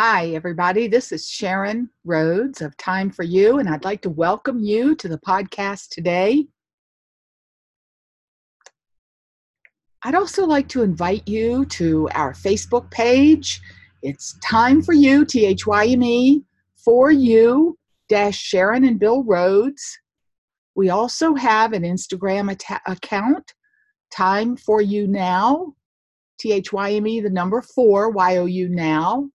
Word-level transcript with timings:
Hi, 0.00 0.28
everybody. 0.28 0.86
This 0.86 1.10
is 1.10 1.28
Sharon 1.28 1.90
Rhodes 2.04 2.62
of 2.62 2.72
Thyme 2.76 3.10
for 3.10 3.24
You, 3.24 3.58
and 3.58 3.68
I'd 3.68 3.84
like 3.84 4.00
to 4.02 4.10
welcome 4.10 4.60
you 4.60 4.94
to 4.94 5.08
the 5.08 5.18
podcast 5.18 5.88
today. 5.88 6.46
I'd 10.04 10.14
also 10.14 10.46
like 10.46 10.68
to 10.68 10.84
invite 10.84 11.26
you 11.26 11.64
to 11.64 12.08
our 12.14 12.32
Facebook 12.32 12.88
page. 12.92 13.60
It's 14.04 14.38
Thyme 14.48 14.82
for 14.82 14.92
You, 14.92 15.24
T 15.24 15.44
H 15.44 15.66
Y 15.66 15.86
M 15.86 16.04
E, 16.04 16.44
for 16.76 17.10
you, 17.10 17.76
dash 18.08 18.38
Sharon 18.38 18.84
and 18.84 19.00
Bill 19.00 19.24
Rhodes. 19.24 19.98
We 20.76 20.90
also 20.90 21.34
have 21.34 21.72
an 21.72 21.82
Instagram 21.82 22.52
at- 22.52 22.82
account, 22.86 23.52
Thyme 24.14 24.56
for 24.58 24.80
You 24.80 25.08
Now, 25.08 25.74
T 26.38 26.52
H 26.52 26.72
Y 26.72 26.92
M 26.92 27.06
E, 27.08 27.18
the 27.18 27.30
number 27.30 27.60
four, 27.62 28.10
Y 28.10 28.36
O 28.36 28.44
U 28.44 28.68
Now. 28.68 29.28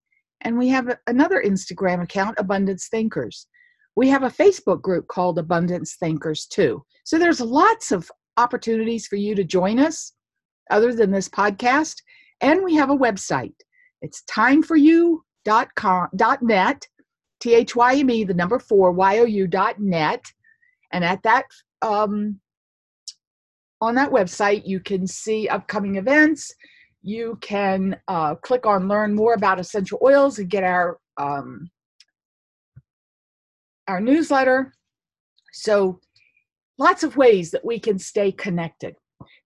And 0.44 0.58
we 0.58 0.68
have 0.68 0.98
another 1.06 1.42
Instagram 1.44 2.02
account, 2.02 2.38
Abundance 2.38 2.88
Thinkers. 2.88 3.46
We 3.96 4.08
have 4.08 4.24
a 4.24 4.30
Facebook 4.30 4.82
group 4.82 5.06
called 5.08 5.38
Abundance 5.38 5.96
Thinkers 5.96 6.46
too. 6.46 6.84
So 7.04 7.18
there's 7.18 7.40
lots 7.40 7.92
of 7.92 8.10
opportunities 8.36 9.06
for 9.06 9.16
you 9.16 9.34
to 9.34 9.44
join 9.44 9.78
us 9.78 10.12
other 10.70 10.94
than 10.94 11.10
this 11.10 11.28
podcast. 11.28 11.96
And 12.40 12.62
we 12.62 12.74
have 12.74 12.90
a 12.90 12.96
website. 12.96 13.54
It's 14.02 14.22
timeforyou.com.net, 14.30 16.88
T 17.40 17.54
H 17.54 17.74
Y 17.76 17.94
M 17.96 18.10
E, 18.10 18.24
the 18.24 18.34
number 18.34 18.58
four, 18.58 18.92
Y 18.92 19.20
O 19.20 19.24
U.net. 19.24 20.24
And 20.92 21.04
at 21.04 21.22
that, 21.22 21.44
um, 21.80 22.40
on 23.80 23.94
that 23.94 24.10
website, 24.10 24.66
you 24.66 24.80
can 24.80 25.06
see 25.06 25.48
upcoming 25.48 25.96
events 25.96 26.52
you 27.04 27.36
can 27.42 28.00
uh, 28.08 28.34
click 28.36 28.64
on 28.64 28.88
learn 28.88 29.14
more 29.14 29.34
about 29.34 29.60
essential 29.60 29.98
oils 30.02 30.38
and 30.38 30.48
get 30.48 30.64
our 30.64 30.98
um, 31.18 31.70
our 33.86 34.00
newsletter. 34.00 34.72
So 35.52 36.00
lots 36.78 37.02
of 37.02 37.18
ways 37.18 37.50
that 37.50 37.64
we 37.64 37.78
can 37.78 37.98
stay 37.98 38.32
connected. 38.32 38.96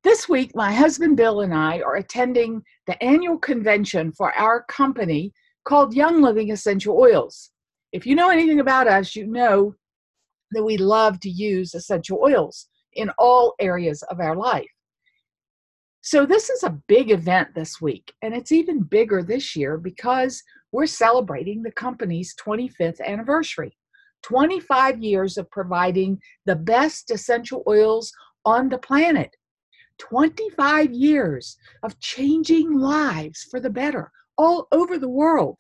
This 0.04 0.28
week 0.28 0.52
my 0.54 0.72
husband 0.72 1.16
bill 1.16 1.40
and 1.40 1.52
i 1.52 1.80
are 1.80 1.96
attending 1.96 2.62
the 2.86 3.02
annual 3.02 3.38
convention 3.38 4.12
for 4.12 4.32
our 4.38 4.62
company 4.68 5.32
called 5.64 5.94
young 5.94 6.22
living 6.22 6.52
essential 6.52 6.96
oils. 6.96 7.50
If 7.92 8.06
you 8.06 8.14
know 8.14 8.30
anything 8.30 8.60
about 8.60 8.86
us 8.86 9.16
you 9.16 9.26
know 9.26 9.74
that 10.52 10.62
we 10.64 10.76
love 10.76 11.18
to 11.20 11.28
use 11.28 11.74
essential 11.74 12.20
oils 12.24 12.68
in 12.94 13.10
all 13.18 13.54
areas 13.58 14.04
of 14.04 14.20
our 14.20 14.36
life 14.36 14.70
so, 16.10 16.24
this 16.24 16.48
is 16.48 16.62
a 16.62 16.78
big 16.88 17.10
event 17.10 17.54
this 17.54 17.82
week, 17.82 18.14
and 18.22 18.32
it's 18.32 18.50
even 18.50 18.80
bigger 18.80 19.22
this 19.22 19.54
year 19.54 19.76
because 19.76 20.42
we're 20.72 20.86
celebrating 20.86 21.62
the 21.62 21.70
company's 21.70 22.34
25th 22.36 22.98
anniversary. 23.02 23.76
25 24.22 25.02
years 25.02 25.36
of 25.36 25.50
providing 25.50 26.18
the 26.46 26.56
best 26.56 27.10
essential 27.10 27.62
oils 27.68 28.10
on 28.46 28.70
the 28.70 28.78
planet. 28.78 29.36
25 29.98 30.92
years 30.92 31.58
of 31.82 32.00
changing 32.00 32.72
lives 32.72 33.46
for 33.50 33.60
the 33.60 33.68
better 33.68 34.10
all 34.38 34.66
over 34.72 34.96
the 34.96 35.10
world. 35.10 35.58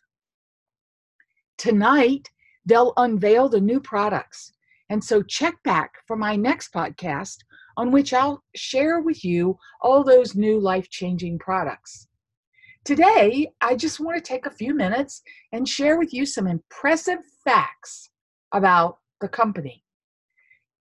Tonight, 1.58 2.26
they'll 2.64 2.94
unveil 2.96 3.50
the 3.50 3.60
new 3.60 3.80
products. 3.80 4.54
And 4.88 5.04
so 5.04 5.22
check 5.22 5.62
back 5.62 5.92
for 6.06 6.16
my 6.16 6.36
next 6.36 6.72
podcast 6.72 7.36
on 7.78 7.92
which 7.92 8.12
I'll 8.12 8.42
share 8.56 9.00
with 9.00 9.24
you 9.24 9.56
all 9.80 10.02
those 10.02 10.34
new 10.34 10.58
life 10.58 10.90
changing 10.90 11.38
products. 11.38 12.08
Today, 12.84 13.52
I 13.60 13.76
just 13.76 14.00
want 14.00 14.16
to 14.16 14.20
take 14.20 14.46
a 14.46 14.50
few 14.50 14.74
minutes 14.74 15.22
and 15.52 15.66
share 15.66 15.96
with 15.96 16.12
you 16.12 16.26
some 16.26 16.48
impressive 16.48 17.20
facts 17.44 18.10
about 18.52 18.98
the 19.20 19.28
company. 19.28 19.84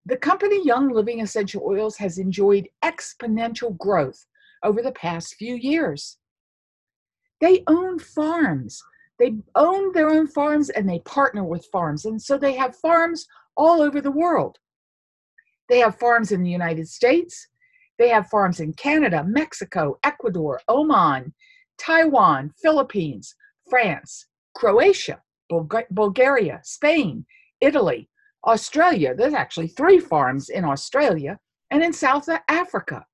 The 0.07 0.17
company 0.17 0.65
Young 0.65 0.89
Living 0.89 1.21
Essential 1.21 1.61
Oils 1.63 1.97
has 1.97 2.17
enjoyed 2.17 2.67
exponential 2.83 3.77
growth 3.77 4.25
over 4.63 4.81
the 4.81 4.93
past 4.93 5.35
few 5.35 5.53
years. 5.53 6.17
They 7.41 7.63
own 7.67 7.99
farms. 7.99 8.81
They 9.19 9.35
own 9.53 9.91
their 9.93 10.09
own 10.09 10.27
farms 10.27 10.71
and 10.71 10.89
they 10.89 10.99
partner 10.99 11.43
with 11.43 11.67
farms. 11.71 12.05
And 12.05 12.19
so 12.19 12.39
they 12.39 12.55
have 12.55 12.75
farms 12.75 13.27
all 13.55 13.83
over 13.83 14.01
the 14.01 14.09
world. 14.09 14.57
They 15.69 15.79
have 15.79 15.99
farms 15.99 16.31
in 16.31 16.43
the 16.43 16.49
United 16.49 16.87
States. 16.87 17.47
They 17.97 18.09
have 18.09 18.29
farms 18.29 18.59
in 18.59 18.73
Canada, 18.73 19.23
Mexico, 19.27 19.97
Ecuador, 20.03 20.61
Oman, 20.69 21.33
Taiwan, 21.77 22.51
Philippines, 22.61 23.35
France, 23.69 24.27
Croatia, 24.55 25.21
Bulgaria, 25.49 26.61
Spain, 26.63 27.25
Italy, 27.61 28.09
Australia. 28.45 29.13
There's 29.15 29.33
actually 29.33 29.67
three 29.67 29.99
farms 29.99 30.49
in 30.49 30.63
Australia 30.63 31.39
and 31.71 31.83
in 31.83 31.93
South 31.93 32.29
Africa. 32.47 33.05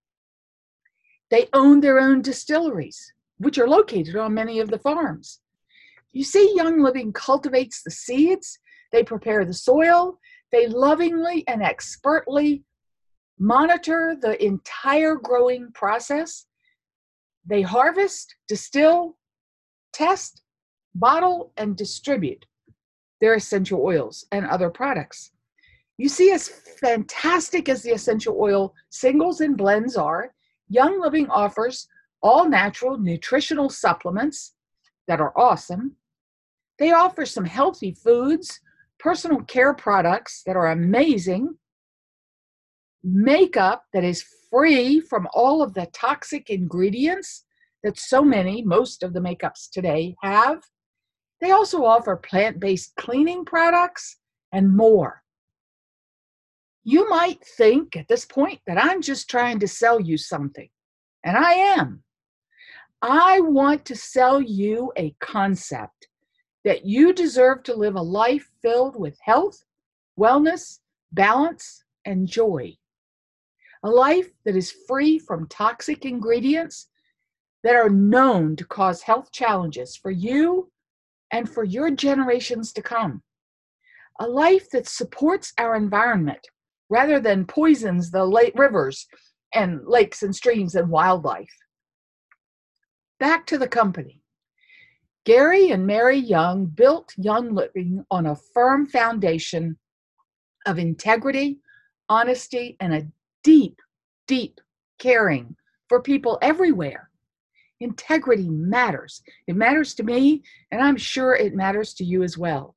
They 1.32 1.48
own 1.54 1.80
their 1.80 2.00
own 2.00 2.22
distilleries, 2.22 3.14
which 3.38 3.58
are 3.58 3.68
located 3.68 4.16
on 4.16 4.34
many 4.34 4.60
of 4.60 4.70
the 4.70 4.80
farms. 4.80 5.40
You 6.12 6.24
see, 6.24 6.54
Young 6.56 6.82
Living 6.82 7.12
cultivates 7.12 7.82
the 7.82 7.92
seeds, 7.92 8.60
they 8.92 9.04
prepare 9.04 9.44
the 9.44 9.54
soil, 9.54 10.20
they 10.54 10.68
lovingly 10.68 11.44
and 11.48 11.64
expertly 11.64 12.64
monitor 13.40 14.16
the 14.22 14.42
entire 14.46 15.16
growing 15.16 15.72
process. 15.74 16.46
They 17.44 17.64
harvest, 17.64 18.36
distill, 18.48 19.18
test, 19.94 20.44
bottle, 20.94 21.52
and 21.58 21.76
distribute 21.76 22.46
their 23.20 23.34
essential 23.34 23.82
oils 23.82 24.26
and 24.32 24.46
other 24.46 24.70
products. 24.70 25.32
You 25.98 26.08
see, 26.08 26.32
as 26.32 26.50
fantastic 26.80 27.68
as 27.68 27.82
the 27.82 27.92
essential 27.92 28.38
oil 28.40 28.76
singles 28.92 29.42
and 29.42 29.58
blends 29.58 29.98
are, 29.98 30.36
Young 30.70 31.02
Living 31.02 31.28
offers 31.32 31.88
all 32.22 32.48
natural 32.48 33.00
nutritional 33.00 33.70
supplements 33.70 34.54
that 35.08 35.20
are 35.20 35.34
awesome. 35.36 35.96
They 36.78 36.92
offer 36.92 37.26
some 37.26 37.46
healthy 37.46 37.92
foods 37.92 38.60
personal 39.04 39.42
care 39.42 39.74
products 39.74 40.44
that 40.46 40.56
are 40.56 40.72
amazing, 40.72 41.54
makeup 43.04 43.84
that 43.92 44.04
is 44.04 44.24
free 44.50 45.02
from 45.02 45.28
all 45.34 45.62
of 45.62 45.74
the 45.74 45.86
toxic 45.88 46.50
ingredients 46.50 47.44
that 47.84 48.00
so 48.00 48.24
many, 48.24 48.64
most 48.64 49.04
of 49.04 49.12
the 49.12 49.20
makeups 49.20 49.70
today 49.70 50.16
have. 50.24 50.64
They 51.42 51.52
also 51.52 51.84
offer 51.84 52.16
plant 52.16 52.62
based 52.62 52.94
cleaning 52.96 53.44
products 53.44 54.20
and 54.54 54.74
more. 54.76 55.22
You 56.86 57.10
might 57.10 57.44
think 57.58 57.98
at 57.98 58.08
this 58.08 58.24
point 58.24 58.62
that 58.68 58.82
I'm 58.82 59.02
just 59.02 59.30
trying 59.30 59.60
to 59.60 59.68
sell 59.68 60.00
you 60.00 60.18
something, 60.18 60.70
and 61.26 61.36
I 61.36 61.52
am. 61.52 62.04
I 63.02 63.42
want 63.42 63.84
to 63.86 63.98
sell 63.98 64.42
you 64.42 64.94
a 64.96 65.14
concept 65.20 66.08
that 66.64 66.86
you 66.86 67.14
deserve 67.14 67.64
to 67.64 67.76
live 67.76 67.96
a 67.96 68.02
life 68.02 68.50
filled 68.62 69.00
with 69.00 69.18
health, 69.22 69.64
wellness, 70.20 70.80
balance, 71.12 71.84
and 72.06 72.28
joy. 72.28 72.76
A 73.84 73.90
life 73.90 74.30
that 74.46 74.56
is 74.56 74.74
free 74.88 75.20
from 75.20 75.48
toxic 75.48 76.06
ingredients 76.06 76.88
that 77.64 77.76
are 77.76 77.90
known 77.90 78.56
to 78.56 78.66
cause 78.66 79.02
health 79.02 79.32
challenges 79.32 79.96
for 79.96 80.12
you 80.12 80.72
and 81.32 81.50
for 81.50 81.64
your 81.64 81.92
generations 81.92 82.72
to 82.74 82.82
come. 82.82 83.22
A 84.20 84.28
life 84.28 84.70
that 84.72 84.88
supports 84.88 85.54
our 85.58 85.76
environment 85.76 86.48
rather 86.90 87.20
than 87.20 87.46
poisons 87.46 88.12
the 88.12 88.26
lake 88.26 88.54
rivers 88.56 89.08
and 89.54 89.82
lakes 89.86 90.24
and 90.24 90.36
streams 90.36 90.76
and 90.76 90.90
wildlife. 90.90 91.54
Back 93.20 93.46
to 93.48 93.58
the 93.58 93.68
company. 93.68 94.23
Gary 95.26 95.72
and 95.72 95.88
Mary 95.88 96.18
Young 96.18 96.66
built 96.66 97.14
Young 97.18 97.56
Living 97.56 98.06
on 98.12 98.26
a 98.26 98.36
firm 98.36 98.86
foundation 98.86 99.78
of 100.66 100.78
integrity, 100.80 101.60
honesty, 102.10 102.76
and 102.82 102.94
a 102.94 103.08
deep, 103.44 103.80
deep 104.28 104.60
caring 105.00 105.56
for 105.88 106.02
people 106.02 106.38
everywhere. 106.42 107.10
Integrity 107.80 108.50
matters. 108.50 109.22
It 109.48 109.56
matters 109.56 109.94
to 109.96 110.04
me, 110.04 110.44
and 110.72 110.82
I'm 110.82 110.98
sure 110.98 111.36
it 111.36 111.56
matters 111.56 111.94
to 111.96 112.04
you 112.04 112.24
as 112.24 112.38
well. 112.38 112.76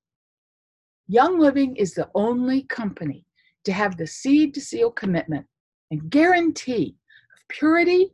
Young 1.09 1.39
Living 1.39 1.77
is 1.77 1.95
the 1.95 2.09
only 2.15 2.63
company 2.63 3.25
to 3.65 3.73
have 3.73 3.97
the 3.97 4.07
seed 4.07 4.55
to 4.55 4.61
seal 4.61 4.91
commitment 4.91 5.47
and 5.91 6.11
guarantee 6.11 6.97
of 7.35 7.49
purity, 7.49 8.13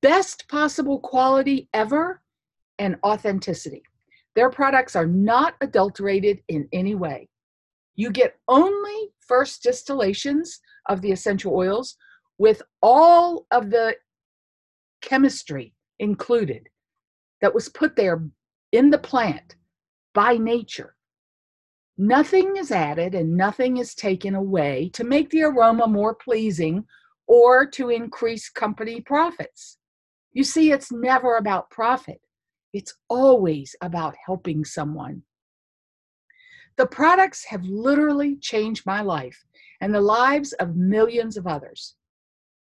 best 0.00 0.48
possible 0.48 0.98
quality 1.00 1.68
ever, 1.74 2.21
and 2.78 2.96
authenticity. 3.04 3.82
Their 4.34 4.50
products 4.50 4.96
are 4.96 5.06
not 5.06 5.54
adulterated 5.60 6.40
in 6.48 6.68
any 6.72 6.94
way. 6.94 7.28
You 7.94 8.10
get 8.10 8.38
only 8.48 9.10
first 9.20 9.62
distillations 9.62 10.60
of 10.88 11.02
the 11.02 11.12
essential 11.12 11.54
oils 11.54 11.96
with 12.38 12.62
all 12.80 13.46
of 13.50 13.70
the 13.70 13.94
chemistry 15.02 15.74
included 15.98 16.68
that 17.40 17.54
was 17.54 17.68
put 17.68 17.96
there 17.96 18.24
in 18.72 18.88
the 18.88 18.98
plant 18.98 19.56
by 20.14 20.38
nature. 20.38 20.94
Nothing 21.98 22.56
is 22.56 22.70
added 22.70 23.14
and 23.14 23.36
nothing 23.36 23.76
is 23.76 23.94
taken 23.94 24.34
away 24.34 24.90
to 24.94 25.04
make 25.04 25.28
the 25.30 25.42
aroma 25.42 25.86
more 25.86 26.14
pleasing 26.14 26.84
or 27.26 27.66
to 27.66 27.90
increase 27.90 28.48
company 28.48 29.02
profits. 29.02 29.78
You 30.32 30.44
see, 30.44 30.72
it's 30.72 30.90
never 30.90 31.36
about 31.36 31.70
profit, 31.70 32.20
it's 32.72 32.94
always 33.08 33.76
about 33.80 34.14
helping 34.24 34.64
someone. 34.64 35.22
The 36.76 36.86
products 36.86 37.44
have 37.44 37.64
literally 37.64 38.36
changed 38.36 38.86
my 38.86 39.02
life 39.02 39.44
and 39.80 39.94
the 39.94 40.00
lives 40.00 40.52
of 40.54 40.76
millions 40.76 41.36
of 41.36 41.46
others. 41.46 41.96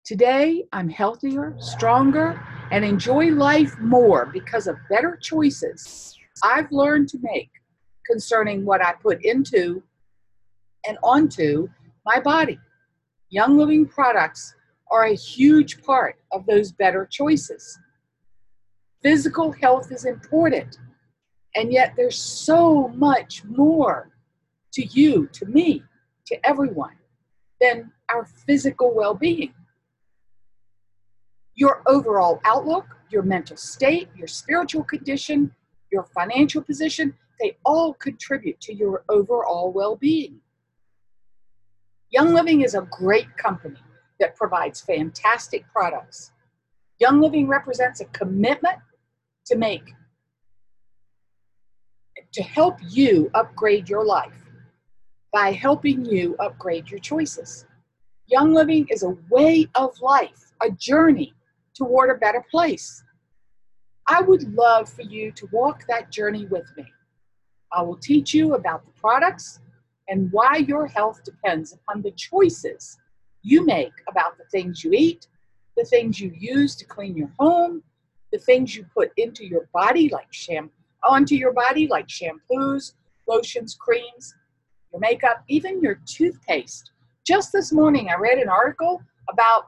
Today, 0.04 0.66
I'm 0.74 0.90
healthier, 0.90 1.56
stronger, 1.60 2.44
and 2.72 2.84
enjoy 2.84 3.28
life 3.28 3.78
more 3.80 4.26
because 4.26 4.66
of 4.66 4.76
better 4.90 5.18
choices 5.22 6.18
I've 6.44 6.72
learned 6.72 7.10
to 7.10 7.20
make 7.22 7.52
concerning 8.10 8.66
what 8.66 8.84
I 8.84 8.94
put 8.94 9.24
into 9.24 9.84
and 10.88 10.98
onto 11.04 11.68
my 12.06 12.20
body. 12.20 12.60
Young 13.30 13.58
Living 13.58 13.86
products 13.86 14.56
are 14.90 15.06
a 15.06 15.14
huge 15.14 15.84
part 15.84 16.18
of 16.32 16.46
those 16.48 16.72
better 16.72 17.08
choices. 17.10 17.80
Physical 19.04 19.52
health 19.52 19.92
is 19.92 20.06
important, 20.06 20.78
and 21.56 21.74
yet 21.74 21.94
there's 21.98 22.18
so 22.18 22.90
much 22.90 23.44
more 23.46 24.12
to 24.74 24.86
you, 24.86 25.28
to 25.34 25.46
me, 25.46 25.84
to 26.28 26.46
everyone 26.46 26.96
than 27.60 27.92
our 28.10 28.26
physical 28.26 28.94
well 28.94 29.16
being. 29.16 29.54
Your 31.56 31.82
overall 31.88 32.40
outlook, 32.46 32.86
your 33.10 33.24
mental 33.24 33.58
state, 33.58 34.10
your 34.16 34.28
spiritual 34.28 34.84
condition, 34.84 35.52
your 35.92 36.06
financial 36.16 36.62
position, 36.62 37.16
they 37.40 37.58
all 37.66 37.94
contribute 37.96 38.62
to 38.62 38.74
your 38.74 39.04
overall 39.10 39.72
well 39.72 39.96
being. 39.96 40.40
Young 42.12 42.34
Living 42.34 42.62
is 42.62 42.76
a 42.76 42.88
great 42.92 43.36
company 43.38 43.80
that 44.20 44.36
provides 44.36 44.82
fantastic 44.82 45.68
products. 45.72 46.32
Young 47.00 47.20
Living 47.20 47.48
represents 47.48 48.00
a 48.00 48.06
commitment 48.06 48.78
to 49.52 49.58
make, 49.58 49.94
to 52.32 52.42
help 52.42 52.78
you 52.90 53.30
upgrade 53.34 53.90
your 53.90 54.06
life 54.06 54.46
by 55.34 55.52
helping 55.52 56.06
you 56.06 56.38
upgrade 56.40 56.90
your 56.90 57.02
choices. 57.02 57.66
Young 58.28 58.54
Living 58.54 58.88
is 58.90 59.04
a 59.04 59.18
way 59.30 59.68
of 59.76 59.92
life, 60.00 60.54
a 60.62 60.72
journey 60.72 61.34
toward 61.74 62.10
a 62.10 62.20
better 62.20 62.46
place. 62.50 63.04
I 64.08 64.22
would 64.22 64.54
love 64.54 64.88
for 64.88 65.02
you 65.02 65.34
to 65.34 65.50
walk 65.52 65.84
that 65.90 66.12
journey 66.12 66.46
with 66.46 66.72
me. 66.78 66.86
I 67.74 67.82
will 67.82 67.98
teach 67.98 68.34
you 68.34 68.54
about 68.54 68.86
the 68.86 68.92
products 69.02 69.60
and 70.08 70.32
why 70.32 70.64
your 70.66 70.88
health 70.88 71.26
depends 71.26 71.74
upon 71.74 72.02
the 72.02 72.12
choices 72.12 72.98
you 73.42 73.66
make 73.66 73.94
about 74.10 74.38
the 74.38 74.46
things 74.46 74.82
you 74.82 74.94
eat, 74.94 75.28
the 75.76 75.84
things 75.84 76.22
you 76.22 76.32
use 76.38 76.74
to 76.78 76.86
clean 76.86 77.18
your 77.18 77.32
home, 77.38 77.84
the 78.32 78.40
things 78.40 78.76
you 78.76 78.86
put 78.94 79.12
into 79.18 79.46
your 79.46 79.68
body 79.74 80.10
like 80.10 80.28
onto 81.04 81.36
your 81.36 81.54
body 81.54 81.88
like 81.88 82.08
shampoos, 82.08 82.94
lotions, 83.28 83.76
creams, 83.80 84.34
your 84.92 85.00
makeup, 85.00 85.44
even 85.48 85.82
your 85.82 86.00
toothpaste. 86.06 86.92
Just 87.26 87.52
this 87.52 87.72
morning 87.72 88.10
I 88.10 88.20
read 88.20 88.38
an 88.38 88.50
article 88.50 89.02
about 89.30 89.68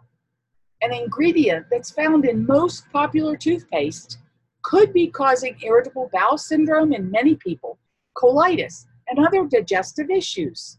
an 0.82 0.94
ingredient 0.94 1.66
that's 1.72 1.92
found 1.92 2.26
in 2.26 2.46
most 2.46 2.90
popular 2.92 3.38
toothpaste 3.38 4.18
could 4.64 4.94
be 4.94 5.08
causing 5.08 5.58
irritable 5.62 6.10
bowel 6.12 6.38
syndrome 6.38 6.94
in 6.94 7.12
many 7.12 7.36
people, 7.36 7.78
colitis, 8.18 8.86
and 9.10 9.26
other 9.26 9.46
digestive 9.46 10.10
issues. 10.10 10.78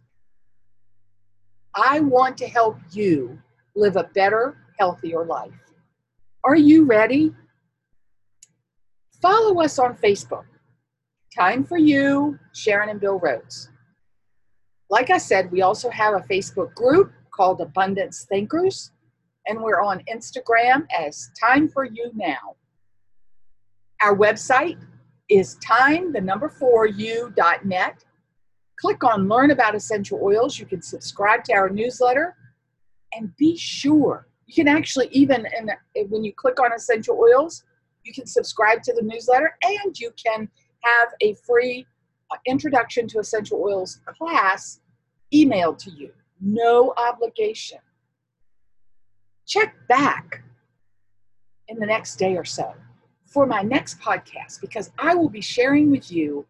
I 1.74 2.00
want 2.00 2.36
to 2.38 2.46
help 2.46 2.78
you 2.92 3.38
live 3.74 3.96
a 3.96 4.04
better, 4.14 4.56
healthier 4.78 5.24
life. 5.24 5.52
Are 6.44 6.56
you 6.56 6.84
ready? 6.84 7.34
Follow 9.24 9.62
us 9.62 9.78
on 9.78 9.96
Facebook. 9.96 10.44
Thyme 11.34 11.64
for 11.64 11.78
You, 11.78 12.38
Sharon 12.52 12.90
and 12.90 13.00
Bill 13.00 13.18
Rhodes. 13.18 13.70
Like 14.90 15.08
I 15.08 15.16
said, 15.16 15.50
we 15.50 15.62
also 15.62 15.88
have 15.88 16.12
a 16.12 16.26
Facebook 16.30 16.74
group 16.74 17.10
called 17.34 17.62
Abundance 17.62 18.26
Thinkers, 18.28 18.92
and 19.46 19.62
we're 19.62 19.80
on 19.80 20.02
Instagram 20.14 20.86
as 20.94 21.30
Thyme 21.40 21.70
for 21.70 21.86
You 21.86 22.10
Now. 22.14 22.56
Our 24.02 24.14
website 24.14 24.76
is 25.30 25.54
time, 25.54 26.12
the 26.12 26.20
number 26.20 26.50
four, 26.50 26.86
u.net. 26.86 28.04
Click 28.78 29.04
on 29.04 29.26
Learn 29.26 29.52
About 29.52 29.74
Essential 29.74 30.20
Oils. 30.22 30.58
You 30.58 30.66
can 30.66 30.82
subscribe 30.82 31.44
to 31.44 31.54
our 31.54 31.70
newsletter 31.70 32.36
and 33.14 33.34
be 33.38 33.56
sure. 33.56 34.28
You 34.44 34.52
can 34.52 34.68
actually, 34.68 35.08
even 35.12 35.46
when 36.10 36.24
you 36.24 36.34
click 36.34 36.60
on 36.60 36.74
Essential 36.74 37.18
Oils, 37.18 37.64
you 38.04 38.12
can 38.12 38.26
subscribe 38.26 38.82
to 38.82 38.92
the 38.92 39.02
newsletter 39.02 39.56
and 39.62 39.98
you 39.98 40.10
can 40.22 40.48
have 40.82 41.08
a 41.20 41.34
free 41.46 41.86
uh, 42.30 42.36
introduction 42.46 43.08
to 43.08 43.18
essential 43.18 43.62
oils 43.62 44.00
class 44.18 44.80
emailed 45.32 45.78
to 45.78 45.90
you. 45.90 46.10
No 46.40 46.94
obligation. 46.96 47.78
Check 49.46 49.74
back 49.88 50.42
in 51.68 51.78
the 51.78 51.86
next 51.86 52.16
day 52.16 52.36
or 52.36 52.44
so 52.44 52.74
for 53.26 53.46
my 53.46 53.62
next 53.62 53.98
podcast 53.98 54.60
because 54.60 54.92
I 54.98 55.14
will 55.14 55.28
be 55.28 55.40
sharing 55.40 55.90
with 55.90 56.10
you 56.12 56.46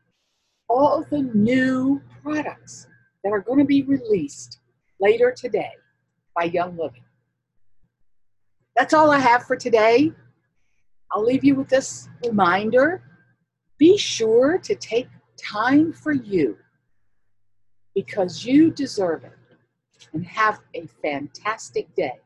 all 0.69 1.01
of 1.01 1.09
the 1.11 1.23
new 1.35 2.03
products 2.23 2.89
that 3.23 3.33
are 3.33 3.41
going 3.41 3.59
to 3.59 3.65
be 3.65 3.83
released 3.83 4.59
later 5.01 5.33
today 5.33 5.73
by 6.35 6.45
Young 6.45 6.77
Living. 6.77 7.05
That's 8.77 8.93
all 8.93 9.11
I 9.11 9.19
have 9.19 9.45
for 9.45 9.57
today. 9.57 10.13
I'll 11.15 11.25
leave 11.25 11.45
you 11.45 11.55
with 11.55 11.69
this 11.69 12.09
reminder 12.27 13.03
be 13.79 13.97
sure 13.97 14.59
to 14.59 14.75
take 14.75 15.09
time 15.37 15.93
for 15.93 16.13
you 16.13 16.57
because 17.95 18.45
you 18.45 18.71
deserve 18.71 19.25
it 19.25 19.33
and 20.13 20.25
have 20.27 20.61
a 20.75 20.87
fantastic 21.03 21.95
day. 21.95 22.21